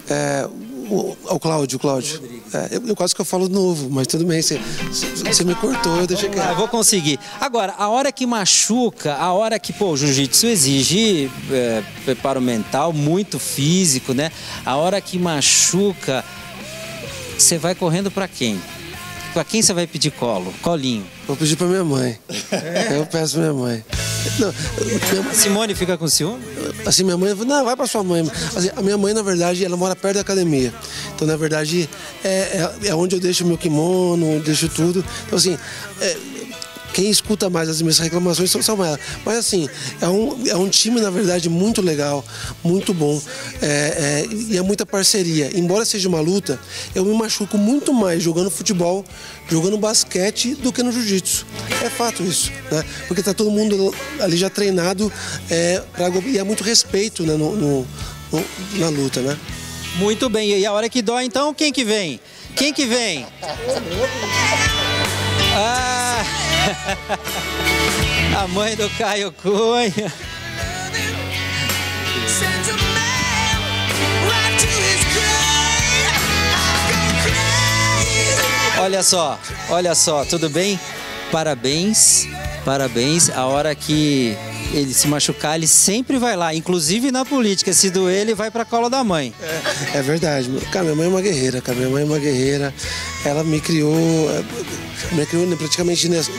[0.10, 0.48] É,
[0.90, 2.22] o, o Cláudio, Cláudio.
[2.54, 5.98] É, eu, eu, quase que eu falo novo, mas tudo bem, você, você me cortou,
[5.98, 6.48] eu deixei quieto.
[6.48, 7.20] Ah, vou conseguir.
[7.40, 12.94] Agora, a hora que machuca, a hora que, pô, o jiu-jitsu exige é, preparo mental,
[12.94, 14.32] muito físico, né?
[14.66, 16.24] A hora que machuca,
[17.38, 18.60] você vai correndo para quem?
[19.38, 20.52] Para quem você vai pedir colo?
[20.64, 21.06] Colinho?
[21.28, 22.18] Vou pedir para minha mãe.
[22.52, 22.98] É.
[22.98, 23.86] Eu peço pra minha mãe.
[24.40, 24.52] Não,
[25.12, 25.32] minha...
[25.32, 26.44] Simone fica com ciúme?
[26.84, 28.28] Assim, minha mãe não, vai para sua mãe.
[28.56, 30.74] Assim, a minha mãe, na verdade, ela mora perto da academia.
[31.14, 31.88] Então, na verdade,
[32.24, 32.30] é,
[32.84, 35.06] é, é onde eu deixo meu kimono, deixo tudo.
[35.28, 35.56] Então, assim,
[36.02, 36.18] é,
[36.98, 39.00] quem escuta mais as minhas reclamações são, ela.
[39.24, 39.70] Mas assim,
[40.02, 42.26] é um, é um time, na verdade, muito legal,
[42.64, 43.22] muito bom.
[43.62, 45.52] É, é, e é muita parceria.
[45.54, 46.60] Embora seja uma luta,
[46.96, 49.06] eu me machuco muito mais jogando futebol,
[49.48, 51.46] jogando basquete do que no jiu-jitsu.
[51.86, 52.84] É fato isso, né?
[53.08, 55.14] Porque tá todo mundo ali já treinado
[55.52, 57.88] é, pra, e é muito respeito né, no, no,
[58.32, 58.46] no,
[58.80, 59.38] na luta, né?
[59.98, 60.50] Muito bem.
[60.50, 62.20] E a hora que dói, então, quem que vem?
[62.56, 63.24] Quem que vem?
[65.60, 66.07] Ah!
[68.38, 70.12] A mãe do Caio Cunha.
[78.80, 80.80] Olha só, olha só, tudo bem?
[81.32, 82.28] Parabéns,
[82.64, 83.30] parabéns.
[83.30, 84.38] A hora que
[84.74, 87.74] ele se machucar, ele sempre vai lá, inclusive na política.
[87.74, 89.34] Se doer, ele vai pra cola da mãe.
[89.42, 90.50] É, é verdade.
[90.72, 91.78] Cara, minha mãe é uma guerreira, cara.
[91.78, 92.74] Minha mãe é uma guerreira.
[93.26, 93.96] Ela me criou.
[94.30, 96.32] É, me criou praticamente nessa.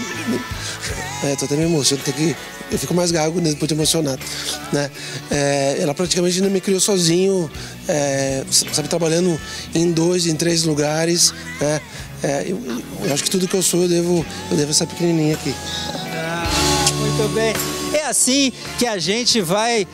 [1.25, 2.37] É, tô até me emocionando, que.
[2.71, 4.21] Eu fico mais gago depois de emocionado.
[4.71, 4.91] Né?
[5.31, 7.51] É, ela praticamente me criou sozinho,
[7.89, 9.41] é, sabe, trabalhando
[9.75, 11.33] em dois, em três lugares.
[11.59, 11.81] Né?
[12.23, 12.61] É, eu,
[13.05, 15.55] eu, acho que tudo que eu sou eu devo, eu devo essa pequenininha aqui.
[16.13, 16.47] Ah,
[17.01, 17.55] muito bem.
[17.93, 19.87] É assim que a gente vai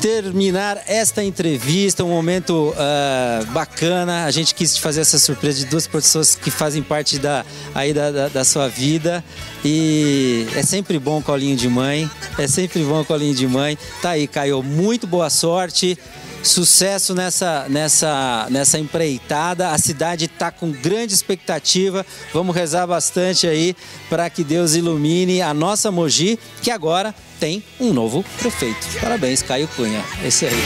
[0.00, 4.24] terminar esta entrevista, um momento uh, bacana.
[4.24, 8.10] A gente quis fazer essa surpresa de duas pessoas que fazem parte da, aí da,
[8.10, 9.24] da, da, sua vida.
[9.64, 12.08] E é sempre bom colinho de mãe.
[12.38, 13.76] É sempre bom colinho de mãe.
[14.00, 14.62] Tá aí, Caio.
[14.62, 15.98] Muito boa sorte.
[16.42, 19.70] Sucesso nessa, nessa, nessa empreitada.
[19.70, 22.06] A cidade está com grande expectativa.
[22.32, 23.76] Vamos rezar bastante aí
[24.08, 28.86] para que Deus ilumine a nossa Mogi, que agora tem um novo prefeito.
[29.00, 30.02] Parabéns, Caio Cunha.
[30.24, 30.56] Esse aí.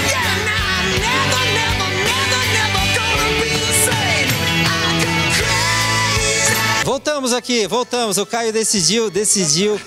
[6.84, 8.18] Voltamos aqui, voltamos.
[8.18, 9.80] O Caio decidiu, decidiu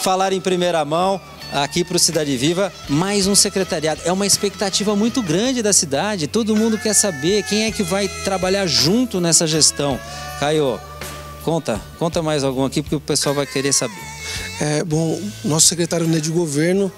[0.00, 1.20] falar em primeira mão
[1.62, 4.02] aqui para o Cidade Viva, mais um secretariado.
[4.04, 6.26] É uma expectativa muito grande da cidade.
[6.26, 9.98] Todo mundo quer saber quem é que vai trabalhar junto nessa gestão.
[10.38, 10.78] Caio,
[11.42, 13.94] conta, conta mais algum aqui porque o pessoal vai querer saber.
[14.60, 16.92] É, bom, nosso secretário né, de governo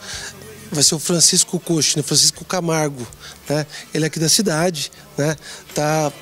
[0.70, 2.02] vai ser o Francisco Coxo, né?
[2.02, 3.06] Francisco Camargo,
[3.48, 3.66] né?
[3.92, 5.36] Ele é aqui da cidade, né?
[5.74, 6.12] Tá,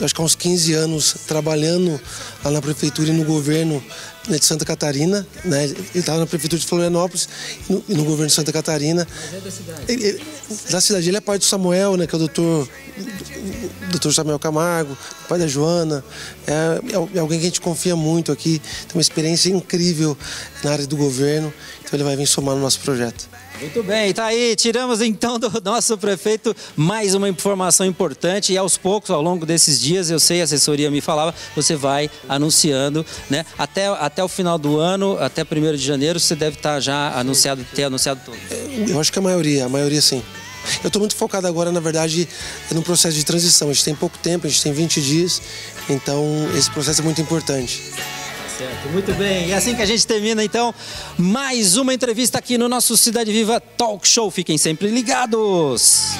[0.00, 2.00] acho que há uns 15 anos trabalhando
[2.44, 3.82] lá na prefeitura e no governo
[4.28, 5.64] né, de Santa Catarina, né?
[5.64, 7.28] Ele estava na prefeitura de Florianópolis
[7.68, 9.06] e no, e no, governo de Santa Catarina.
[9.10, 9.80] Mas é da cidade.
[9.88, 10.24] Ele, ele,
[10.70, 12.06] da cidade, ele é pai do Samuel, né?
[12.06, 12.68] Que é o doutor,
[13.90, 14.96] doutor Samuel Camargo,
[15.28, 16.04] pai da Joana.
[16.46, 16.80] É,
[17.14, 20.16] é, alguém que a gente confia muito aqui, tem uma experiência incrível
[20.62, 23.28] na área do governo, então ele vai vir somar no nosso projeto.
[23.60, 24.54] Muito bem, tá aí.
[24.54, 29.80] Tiramos então do nosso prefeito mais uma informação importante e aos poucos, ao longo desses
[29.80, 33.46] dias, eu sei, a assessoria me falava, você vai anunciando, né?
[33.58, 37.64] Até, até o final do ano, até 1 de janeiro, você deve estar já anunciado,
[37.74, 38.36] ter anunciado tudo.
[38.90, 40.22] Eu acho que a maioria, a maioria sim.
[40.82, 42.28] Eu estou muito focado agora, na verdade,
[42.72, 43.70] no processo de transição.
[43.70, 45.40] A gente tem pouco tempo, a gente tem 20 dias,
[45.88, 46.24] então
[46.56, 47.82] esse processo é muito importante.
[48.56, 49.48] Certo, muito bem.
[49.48, 50.74] E assim que a gente termina, então,
[51.18, 54.30] mais uma entrevista aqui no nosso Cidade Viva Talk Show.
[54.30, 56.16] Fiquem sempre ligados.